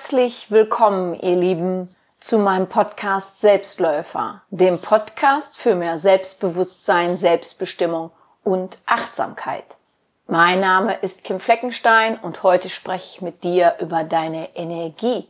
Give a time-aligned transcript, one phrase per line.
[0.00, 8.10] Herzlich willkommen, ihr Lieben, zu meinem Podcast Selbstläufer, dem Podcast für mehr Selbstbewusstsein, Selbstbestimmung
[8.42, 9.76] und Achtsamkeit.
[10.26, 15.28] Mein Name ist Kim Fleckenstein und heute spreche ich mit dir über deine Energie.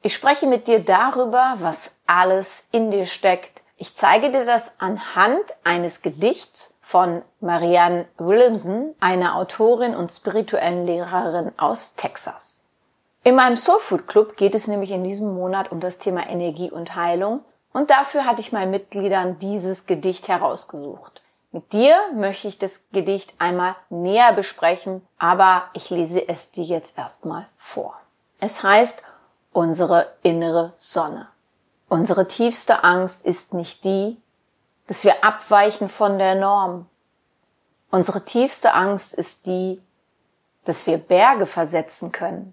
[0.00, 3.64] Ich spreche mit dir darüber, was alles in dir steckt.
[3.76, 11.52] Ich zeige dir das anhand eines Gedichts von Marianne Williamson, einer Autorin und spirituellen Lehrerin
[11.58, 12.63] aus Texas.
[13.26, 16.70] In meinem Soul Food Club geht es nämlich in diesem Monat um das Thema Energie
[16.70, 17.42] und Heilung
[17.72, 21.22] und dafür hatte ich meinen Mitgliedern dieses Gedicht herausgesucht.
[21.50, 26.98] Mit dir möchte ich das Gedicht einmal näher besprechen, aber ich lese es dir jetzt
[26.98, 27.98] erstmal vor.
[28.40, 29.02] Es heißt
[29.54, 31.26] unsere innere Sonne.
[31.88, 34.20] Unsere tiefste Angst ist nicht die,
[34.86, 36.90] dass wir abweichen von der Norm.
[37.90, 39.80] Unsere tiefste Angst ist die,
[40.66, 42.52] dass wir Berge versetzen können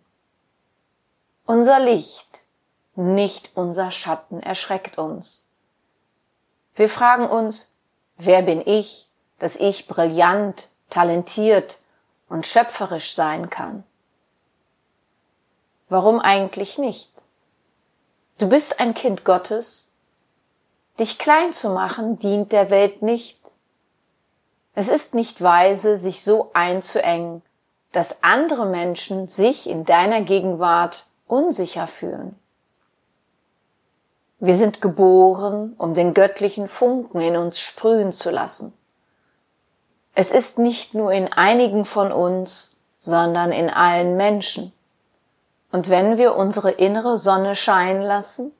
[1.45, 2.44] unser Licht,
[2.95, 5.47] nicht unser Schatten erschreckt uns.
[6.75, 7.78] Wir fragen uns,
[8.17, 11.80] wer bin ich, dass ich brillant, talentiert
[12.30, 13.84] und schöpferisch sein kann?
[15.89, 17.12] Warum eigentlich nicht?
[18.38, 19.94] Du bist ein Kind Gottes.
[21.00, 23.39] Dich klein zu machen dient der Welt nicht.
[24.73, 27.42] Es ist nicht weise, sich so einzuengen,
[27.92, 32.37] dass andere Menschen sich in deiner Gegenwart unsicher fühlen.
[34.39, 38.73] Wir sind geboren, um den göttlichen Funken in uns sprühen zu lassen.
[40.13, 44.73] Es ist nicht nur in einigen von uns, sondern in allen Menschen.
[45.71, 48.51] Und wenn wir unsere innere Sonne scheinen lassen,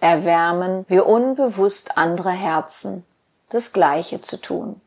[0.00, 3.06] erwärmen wir unbewusst andere Herzen,
[3.48, 4.80] das Gleiche zu tun.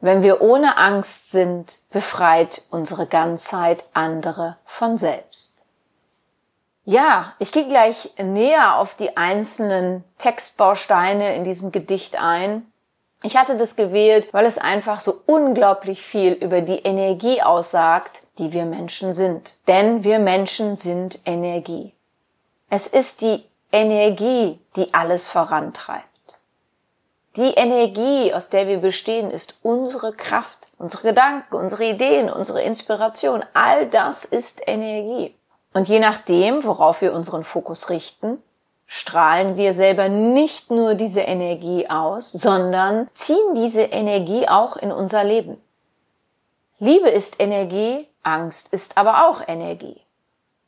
[0.00, 5.57] Wenn wir ohne Angst sind, befreit unsere Ganzheit andere von selbst.
[6.88, 12.72] Ja, ich gehe gleich näher auf die einzelnen Textbausteine in diesem Gedicht ein.
[13.22, 18.54] Ich hatte das gewählt, weil es einfach so unglaublich viel über die Energie aussagt, die
[18.54, 19.52] wir Menschen sind.
[19.66, 21.92] Denn wir Menschen sind Energie.
[22.70, 26.06] Es ist die Energie, die alles vorantreibt.
[27.36, 33.44] Die Energie, aus der wir bestehen, ist unsere Kraft, unsere Gedanken, unsere Ideen, unsere Inspiration.
[33.52, 35.37] All das ist Energie.
[35.72, 38.42] Und je nachdem, worauf wir unseren Fokus richten,
[38.86, 45.24] strahlen wir selber nicht nur diese Energie aus, sondern ziehen diese Energie auch in unser
[45.24, 45.60] Leben.
[46.78, 50.00] Liebe ist Energie, Angst ist aber auch Energie.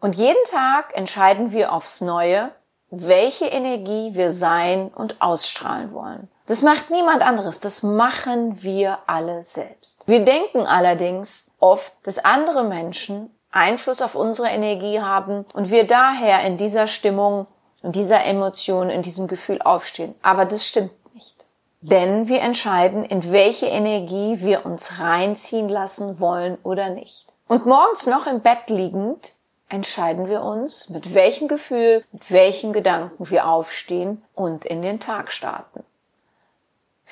[0.00, 2.50] Und jeden Tag entscheiden wir aufs Neue,
[2.90, 6.28] welche Energie wir sein und ausstrahlen wollen.
[6.46, 10.02] Das macht niemand anderes, das machen wir alle selbst.
[10.08, 16.42] Wir denken allerdings oft, dass andere Menschen Einfluss auf unsere Energie haben und wir daher
[16.42, 17.46] in dieser Stimmung,
[17.82, 20.14] in dieser Emotion, in diesem Gefühl aufstehen.
[20.22, 21.44] Aber das stimmt nicht.
[21.80, 27.26] Denn wir entscheiden, in welche Energie wir uns reinziehen lassen wollen oder nicht.
[27.48, 29.32] Und morgens noch im Bett liegend
[29.68, 35.32] entscheiden wir uns, mit welchem Gefühl, mit welchen Gedanken wir aufstehen und in den Tag
[35.32, 35.82] starten.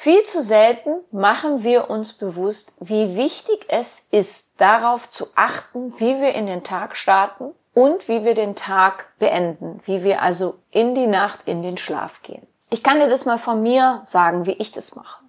[0.00, 6.20] Viel zu selten machen wir uns bewusst, wie wichtig es ist, darauf zu achten, wie
[6.20, 10.94] wir in den Tag starten und wie wir den Tag beenden, wie wir also in
[10.94, 12.46] die Nacht in den Schlaf gehen.
[12.70, 15.24] Ich kann dir das mal von mir sagen, wie ich das mache.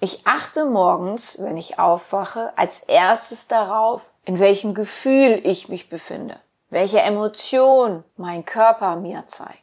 [0.00, 6.40] Ich achte morgens, wenn ich aufwache, als erstes darauf, in welchem Gefühl ich mich befinde,
[6.70, 9.62] welche Emotion mein Körper mir zeigt.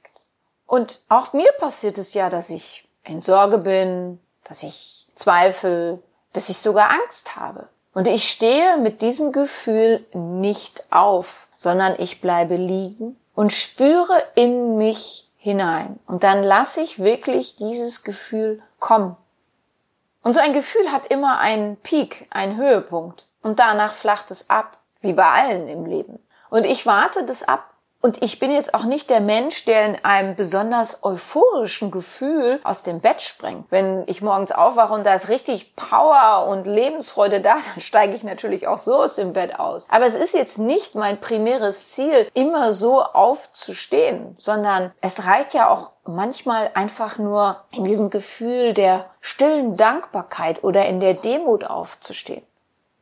[0.66, 6.02] Und auch mir passiert es ja, dass ich in Sorge bin, dass ich Zweifel,
[6.34, 7.68] dass ich sogar Angst habe.
[7.94, 14.78] Und ich stehe mit diesem Gefühl nicht auf, sondern ich bleibe liegen und spüre in
[14.78, 16.00] mich hinein.
[16.08, 19.16] Und dann lasse ich wirklich dieses Gefühl kommen.
[20.24, 23.28] Und so ein Gefühl hat immer einen Peak, einen Höhepunkt.
[23.42, 26.20] Und danach flacht es ab, wie bei allen im Leben.
[26.50, 27.73] Und ich warte das ab
[28.06, 32.84] und ich bin jetzt auch nicht der Mensch, der in einem besonders euphorischen Gefühl aus
[32.84, 33.68] dem Bett springt.
[33.70, 38.24] Wenn ich morgens aufwache und da ist richtig Power und Lebensfreude da, dann steige ich
[38.24, 39.88] natürlich auch so aus dem Bett aus.
[39.90, 45.70] Aber es ist jetzt nicht mein primäres Ziel, immer so aufzustehen, sondern es reicht ja
[45.70, 52.44] auch manchmal einfach nur in diesem Gefühl der stillen Dankbarkeit oder in der Demut aufzustehen.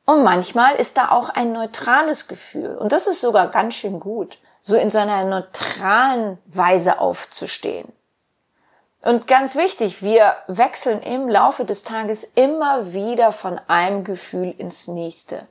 [0.06, 2.76] Und manchmal ist da auch ein neutrales Gefühl.
[2.76, 7.92] Und das ist sogar ganz schön gut so in so einer neutralen Weise aufzustehen.
[9.04, 14.88] Und ganz wichtig, wir wechseln im Laufe des Tages immer wieder von einem Gefühl ins
[14.88, 15.48] nächste.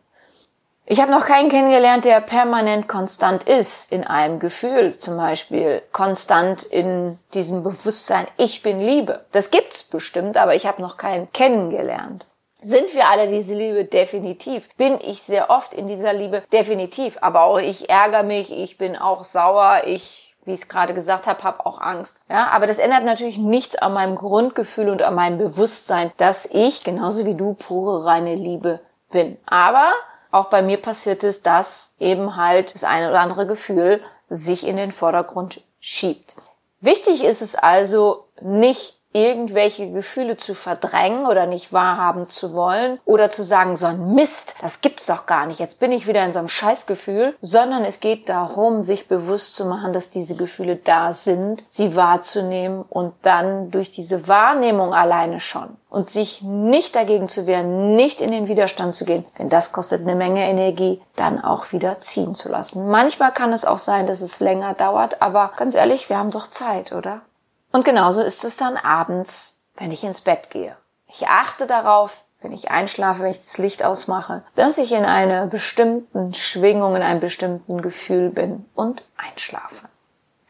[0.87, 6.65] Ich habe noch keinen kennengelernt, der permanent konstant ist in einem Gefühl, zum Beispiel konstant
[6.65, 9.25] in diesem Bewusstsein, ich bin Liebe.
[9.33, 12.25] Das gibt's bestimmt, aber ich habe noch keinen kennengelernt.
[12.63, 13.85] Sind wir alle diese Liebe?
[13.85, 14.69] Definitiv.
[14.77, 16.43] Bin ich sehr oft in dieser Liebe?
[16.53, 17.19] Definitiv.
[17.21, 21.27] Aber auch ich ärgere mich, ich bin auch sauer, ich, wie ich es gerade gesagt
[21.27, 22.21] habe, habe auch Angst.
[22.29, 26.85] Ja, aber das ändert natürlich nichts an meinem Grundgefühl und an meinem Bewusstsein, dass ich,
[26.85, 28.81] genauso wie du, pure reine Liebe
[29.11, 29.39] bin.
[29.47, 29.93] Aber
[30.31, 34.77] auch bei mir passiert es, dass eben halt das eine oder andere Gefühl sich in
[34.77, 36.37] den Vordergrund schiebt.
[36.81, 43.31] Wichtig ist es also nicht irgendwelche Gefühle zu verdrängen oder nicht wahrhaben zu wollen oder
[43.31, 46.33] zu sagen, so ein Mist, das gibt's doch gar nicht, jetzt bin ich wieder in
[46.33, 51.13] so einem Scheißgefühl, sondern es geht darum, sich bewusst zu machen, dass diese Gefühle da
[51.13, 57.47] sind, sie wahrzunehmen und dann durch diese Wahrnehmung alleine schon und sich nicht dagegen zu
[57.47, 61.73] wehren, nicht in den Widerstand zu gehen, denn das kostet eine Menge Energie, dann auch
[61.73, 62.89] wieder ziehen zu lassen.
[62.89, 66.49] Manchmal kann es auch sein, dass es länger dauert, aber ganz ehrlich, wir haben doch
[66.49, 67.23] Zeit, oder?
[67.73, 70.77] Und genauso ist es dann abends, wenn ich ins Bett gehe.
[71.07, 75.47] Ich achte darauf, wenn ich einschlafe, wenn ich das Licht ausmache, dass ich in einer
[75.47, 79.89] bestimmten Schwingung, in einem bestimmten Gefühl bin und einschlafe.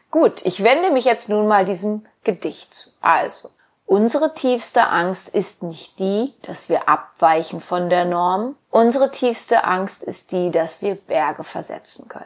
[0.09, 2.89] Gut, ich wende mich jetzt nun mal diesem Gedicht zu.
[3.01, 3.49] Also,
[3.85, 8.55] unsere tiefste Angst ist nicht die, dass wir abweichen von der Norm.
[8.69, 12.25] Unsere tiefste Angst ist die, dass wir Berge versetzen können.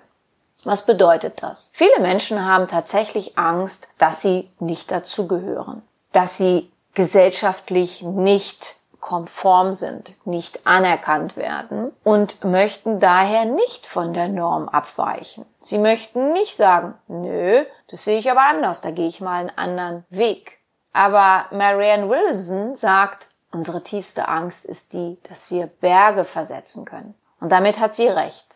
[0.65, 1.69] Was bedeutet das?
[1.73, 10.15] Viele Menschen haben tatsächlich Angst, dass sie nicht dazugehören, dass sie gesellschaftlich nicht konform sind,
[10.25, 15.45] nicht anerkannt werden und möchten daher nicht von der Norm abweichen.
[15.59, 19.55] Sie möchten nicht sagen, nö, das sehe ich aber anders, da gehe ich mal einen
[19.55, 20.57] anderen Weg.
[20.91, 27.13] Aber Marianne Williamson sagt, unsere tiefste Angst ist die, dass wir Berge versetzen können.
[27.39, 28.54] Und damit hat sie recht.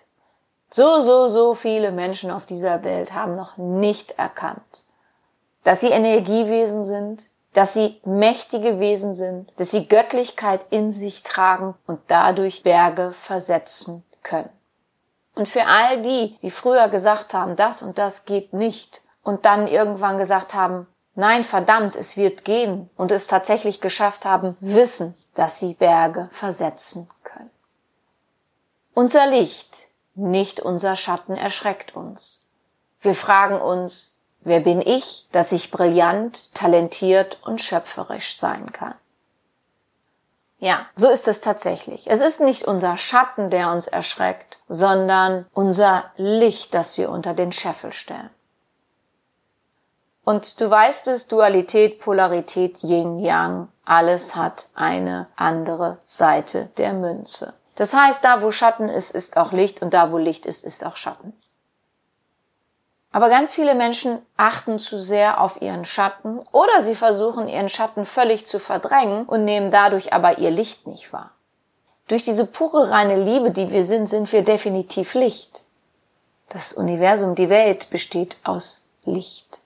[0.72, 4.84] So, so, so viele Menschen auf dieser Welt haben noch nicht erkannt,
[5.64, 11.74] dass sie Energiewesen sind, dass sie mächtige Wesen sind, dass sie Göttlichkeit in sich tragen
[11.88, 14.50] und dadurch Berge versetzen können.
[15.34, 19.68] Und für all die, die früher gesagt haben, das und das geht nicht und dann
[19.68, 25.60] irgendwann gesagt haben, nein, verdammt, es wird gehen und es tatsächlich geschafft haben, wissen, dass
[25.60, 27.50] sie Berge versetzen können.
[28.94, 29.89] Unser Licht
[30.20, 32.48] nicht unser Schatten erschreckt uns.
[33.02, 38.96] Wir fragen uns, wer bin ich, dass ich brillant, talentiert und schöpferisch sein kann?
[40.60, 42.10] Ja, so ist es tatsächlich.
[42.10, 47.54] Es ist nicht unser Schatten, der uns erschreckt, sondern unser Licht, das wir unter den
[47.54, 48.30] Scheffel stellen.
[50.26, 57.54] Und du weißt es, Dualität, Polarität, Yin, Yang, alles hat eine andere Seite der Münze.
[57.80, 60.86] Das heißt, da wo Schatten ist, ist auch Licht und da wo Licht ist, ist
[60.86, 61.32] auch Schatten.
[63.14, 68.04] Aber ganz viele Menschen achten zu sehr auf ihren Schatten oder sie versuchen ihren Schatten
[68.04, 71.32] völlig zu verdrängen und nehmen dadurch aber ihr Licht nicht wahr.
[72.10, 75.64] Durch diese pure reine Liebe, die wir sind, sind wir definitiv Licht.
[76.50, 79.62] Das Universum, die Welt besteht aus Licht.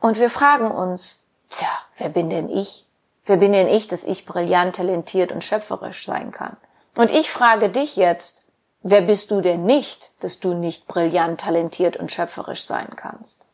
[0.00, 1.66] Und wir fragen uns, tja,
[1.96, 2.86] wer bin denn ich?
[3.24, 6.56] Wer bin denn ich, dass ich brillant, talentiert und schöpferisch sein kann?
[6.98, 8.42] Und ich frage dich jetzt,
[8.82, 13.46] wer bist du denn nicht, dass du nicht brillant, talentiert und schöpferisch sein kannst?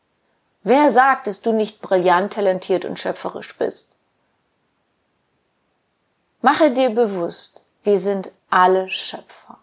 [0.63, 3.91] Wer sagt, dass du nicht brillant, talentiert und schöpferisch bist?
[6.41, 9.59] Mache dir bewusst, wir sind alle Schöpfer.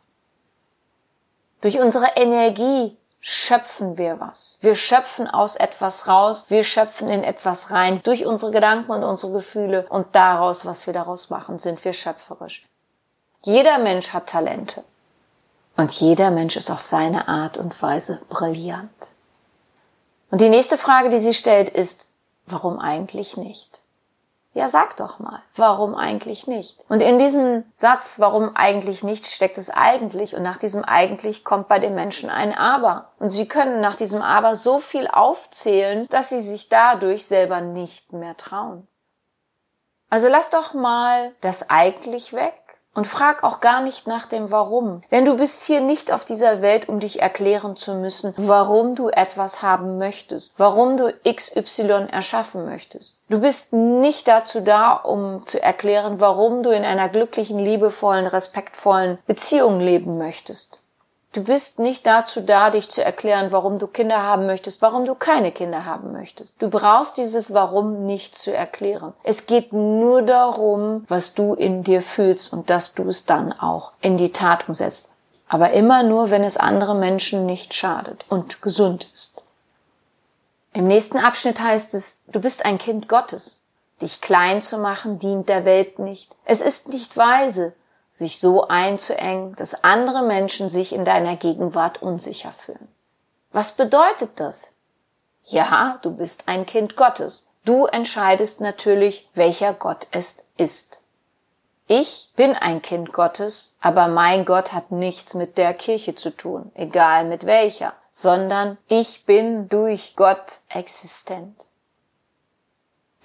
[1.60, 4.58] Durch unsere Energie schöpfen wir was.
[4.60, 8.00] Wir schöpfen aus etwas raus, wir schöpfen in etwas rein.
[8.04, 12.64] Durch unsere Gedanken und unsere Gefühle und daraus, was wir daraus machen, sind wir schöpferisch.
[13.44, 14.84] Jeder Mensch hat Talente.
[15.76, 18.90] Und jeder Mensch ist auf seine Art und Weise brillant.
[20.30, 22.06] Und die nächste Frage, die sie stellt, ist,
[22.46, 23.80] warum eigentlich nicht?
[24.54, 26.78] Ja, sag doch mal, warum eigentlich nicht?
[26.88, 30.36] Und in diesem Satz, warum eigentlich nicht, steckt es eigentlich.
[30.36, 33.10] Und nach diesem eigentlich kommt bei den Menschen ein Aber.
[33.18, 38.12] Und sie können nach diesem Aber so viel aufzählen, dass sie sich dadurch selber nicht
[38.12, 38.86] mehr trauen.
[40.10, 42.52] Also lass doch mal das eigentlich weg
[42.94, 45.02] und frag auch gar nicht nach dem Warum.
[45.10, 49.08] Denn du bist hier nicht auf dieser Welt, um dich erklären zu müssen, warum du
[49.08, 53.18] etwas haben möchtest, warum du XY erschaffen möchtest.
[53.28, 59.18] Du bist nicht dazu da, um zu erklären, warum du in einer glücklichen, liebevollen, respektvollen
[59.26, 60.81] Beziehung leben möchtest.
[61.32, 65.14] Du bist nicht dazu da, dich zu erklären, warum du Kinder haben möchtest, warum du
[65.14, 66.60] keine Kinder haben möchtest.
[66.60, 69.14] Du brauchst dieses Warum nicht zu erklären.
[69.22, 73.92] Es geht nur darum, was du in dir fühlst und dass du es dann auch
[74.02, 75.12] in die Tat umsetzt.
[75.48, 79.42] aber immer nur, wenn es andere Menschen nicht schadet und gesund ist.
[80.72, 83.62] Im nächsten Abschnitt heißt es, du bist ein Kind Gottes.
[84.00, 86.34] Dich klein zu machen dient der Welt nicht.
[86.46, 87.74] Es ist nicht weise,
[88.12, 92.88] sich so einzuengen, dass andere Menschen sich in deiner Gegenwart unsicher fühlen.
[93.50, 94.76] Was bedeutet das?
[95.44, 97.50] Ja, du bist ein Kind Gottes.
[97.64, 101.00] Du entscheidest natürlich, welcher Gott es ist.
[101.88, 106.70] Ich bin ein Kind Gottes, aber mein Gott hat nichts mit der Kirche zu tun,
[106.74, 111.56] egal mit welcher, sondern ich bin durch Gott existent.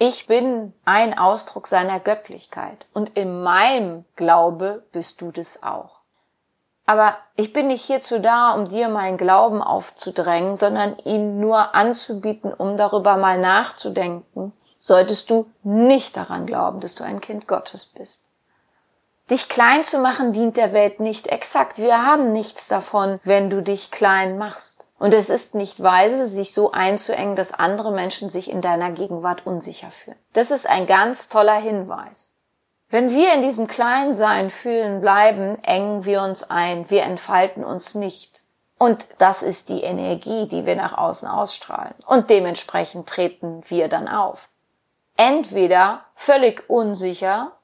[0.00, 5.98] Ich bin ein Ausdruck seiner Göttlichkeit und in meinem Glaube bist du das auch.
[6.86, 12.52] Aber ich bin nicht hierzu da, um dir meinen Glauben aufzudrängen, sondern ihn nur anzubieten,
[12.52, 18.30] um darüber mal nachzudenken, solltest du nicht daran glauben, dass du ein Kind Gottes bist.
[19.30, 21.78] Dich klein zu machen dient der Welt nicht exakt.
[21.78, 24.86] Wir haben nichts davon, wenn du dich klein machst.
[24.98, 29.46] Und es ist nicht weise, sich so einzuengen, dass andere Menschen sich in deiner Gegenwart
[29.46, 30.18] unsicher fühlen.
[30.32, 32.36] Das ist ein ganz toller Hinweis.
[32.90, 38.42] Wenn wir in diesem Kleinsein fühlen bleiben, engen wir uns ein, wir entfalten uns nicht.
[38.78, 41.94] Und das ist die Energie, die wir nach außen ausstrahlen.
[42.06, 44.48] Und dementsprechend treten wir dann auf.
[45.16, 47.57] Entweder völlig unsicher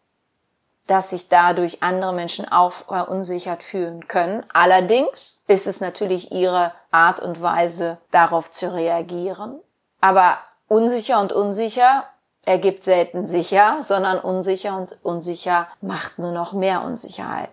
[0.87, 4.45] dass sich dadurch andere Menschen auch verunsichert fühlen können.
[4.53, 9.61] Allerdings ist es natürlich ihre Art und Weise, darauf zu reagieren.
[10.01, 10.39] Aber
[10.69, 12.05] unsicher und unsicher
[12.45, 17.51] ergibt selten sicher, sondern unsicher und unsicher macht nur noch mehr Unsicherheit.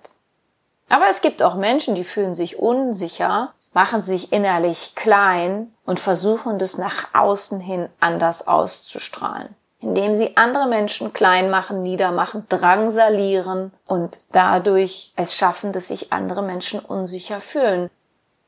[0.89, 6.59] Aber es gibt auch Menschen, die fühlen sich unsicher, machen sich innerlich klein und versuchen
[6.59, 14.19] das nach außen hin anders auszustrahlen indem sie andere Menschen klein machen, niedermachen, drangsalieren und
[14.31, 17.89] dadurch es schaffen, dass sich andere Menschen unsicher fühlen.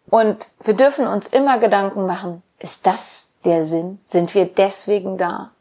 [0.10, 4.00] Und wir dürfen uns immer Gedanken machen, ist das der Sinn?
[4.06, 5.52] Sind wir deswegen da?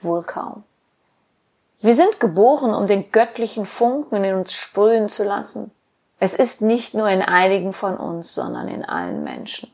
[0.00, 0.64] Wohl kaum.
[1.80, 5.70] Wir sind geboren, um den göttlichen Funken in uns sprühen zu lassen.
[6.18, 9.70] Es ist nicht nur in einigen von uns, sondern in allen Menschen.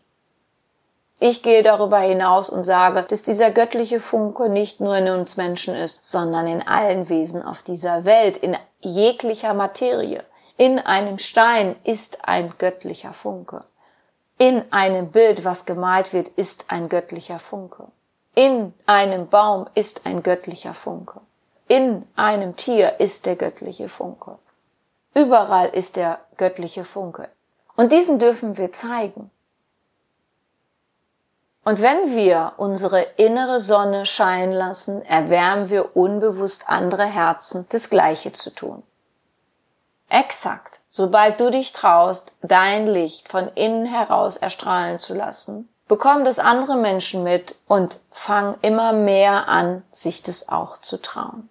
[1.23, 5.75] Ich gehe darüber hinaus und sage, dass dieser göttliche Funke nicht nur in uns Menschen
[5.75, 10.25] ist, sondern in allen Wesen auf dieser Welt, in jeglicher Materie.
[10.57, 13.65] In einem Stein ist ein göttlicher Funke.
[14.39, 17.89] In einem Bild, was gemalt wird, ist ein göttlicher Funke.
[18.35, 21.21] In einem Baum ist ein göttlicher Funke.
[21.69, 24.39] In einem Tier ist der göttliche Funke.
[25.13, 27.29] Überall ist der göttliche Funke.
[27.77, 29.31] Und diesen dürfen wir zeigen.
[31.71, 38.33] Und wenn wir unsere innere Sonne scheinen lassen, erwärmen wir unbewusst andere Herzen, das Gleiche
[38.33, 38.83] zu tun.
[40.09, 46.41] Exakt, sobald du dich traust, dein Licht von innen heraus erstrahlen zu lassen, bekommen das
[46.41, 51.49] andere Menschen mit und fangen immer mehr an, sich das auch zu trauen.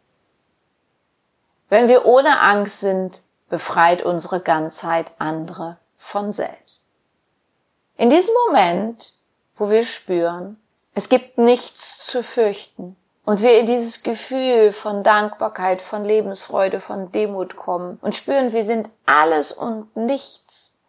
[1.70, 6.86] Wenn wir ohne Angst sind, befreit unsere Ganzheit andere von selbst.
[7.96, 9.14] In diesem Moment
[9.60, 10.58] wo wir spüren,
[10.96, 17.12] es gibt nichts zu fürchten und wir in dieses Gefühl von Dankbarkeit, von Lebensfreude, von
[17.12, 20.80] Demut kommen und spüren, wir sind alles und nichts.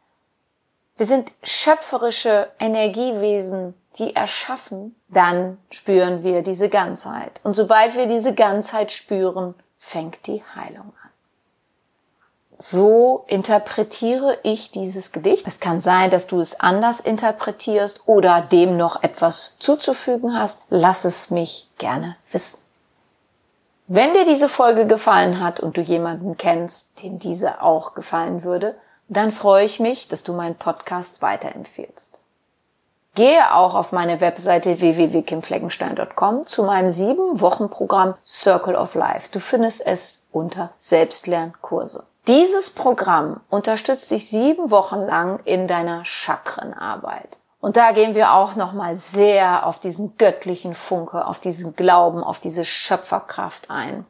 [0.96, 7.40] Wir sind schöpferische Energiewesen, die erschaffen, dann spüren wir diese Ganzheit.
[7.42, 10.99] Und sobald wir diese Ganzheit spüren, fängt die Heilung an
[12.62, 15.46] so interpretiere ich dieses Gedicht.
[15.46, 20.62] Es kann sein, dass du es anders interpretierst oder dem noch etwas zuzufügen hast.
[20.68, 22.60] Lass es mich gerne wissen.
[23.86, 28.76] Wenn dir diese Folge gefallen hat und du jemanden kennst, dem diese auch gefallen würde,
[29.08, 32.20] dann freue ich mich, dass du meinen Podcast weiterempfehlst.
[33.14, 39.30] Gehe auch auf meine Webseite www.kimfleckenstein.com zu meinem sieben Wochen Programm Circle of Life.
[39.32, 42.06] Du findest es unter Selbstlernkurse.
[42.28, 47.38] Dieses Programm unterstützt dich sieben Wochen lang in deiner Chakrenarbeit.
[47.60, 52.40] Und da gehen wir auch nochmal sehr auf diesen göttlichen Funke, auf diesen Glauben, auf
[52.40, 54.06] diese Schöpferkraft ein.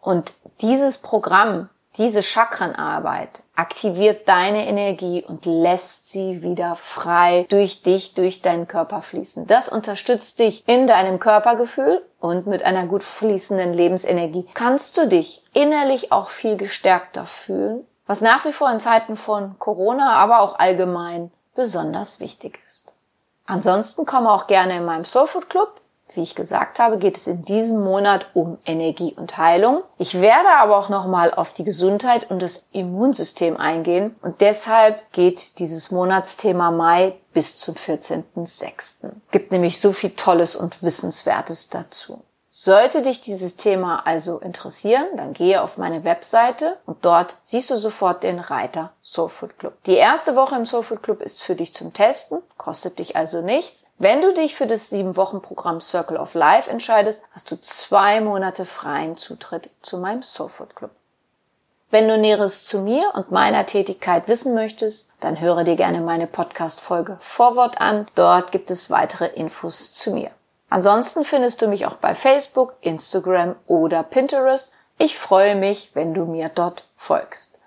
[0.00, 1.68] Und dieses Programm
[1.98, 9.02] diese Chakrenarbeit aktiviert deine Energie und lässt sie wieder frei durch dich, durch deinen Körper
[9.02, 9.46] fließen.
[9.46, 15.42] Das unterstützt dich in deinem Körpergefühl und mit einer gut fließenden Lebensenergie kannst du dich
[15.52, 20.58] innerlich auch viel gestärkter fühlen, was nach wie vor in Zeiten von Corona, aber auch
[20.58, 22.92] allgemein besonders wichtig ist.
[23.46, 25.80] Ansonsten komm auch gerne in meinem Soulfood Club
[26.16, 29.82] Wie ich gesagt habe, geht es in diesem Monat um Energie und Heilung.
[29.98, 35.58] Ich werde aber auch nochmal auf die Gesundheit und das Immunsystem eingehen und deshalb geht
[35.58, 39.10] dieses Monatsthema Mai bis zum 14.06.
[39.30, 42.22] Gibt nämlich so viel Tolles und Wissenswertes dazu.
[42.58, 47.76] Sollte dich dieses Thema also interessieren, dann gehe auf meine Webseite und dort siehst du
[47.76, 49.74] sofort den Reiter Soulfood Club.
[49.84, 53.90] Die erste Woche im Soulfood Club ist für dich zum Testen, kostet dich also nichts.
[53.98, 58.22] Wenn du dich für das sieben Wochen Programm Circle of Life entscheidest, hast du zwei
[58.22, 60.92] Monate freien Zutritt zu meinem Soulfood Club.
[61.90, 66.26] Wenn du Näheres zu mir und meiner Tätigkeit wissen möchtest, dann höre dir gerne meine
[66.26, 68.06] Podcast-Folge Vorwort an.
[68.14, 70.30] Dort gibt es weitere Infos zu mir.
[70.68, 74.74] Ansonsten findest du mich auch bei Facebook, Instagram oder Pinterest.
[74.98, 77.58] Ich freue mich, wenn du mir dort folgst.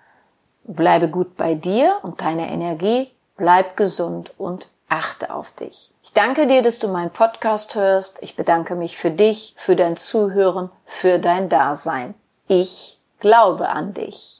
[0.64, 5.90] Bleibe gut bei dir und deiner Energie, bleib gesund und achte auf dich.
[6.02, 8.22] Ich danke dir, dass du meinen Podcast hörst.
[8.22, 12.14] Ich bedanke mich für dich, für dein Zuhören, für dein Dasein.
[12.48, 14.39] Ich glaube an dich.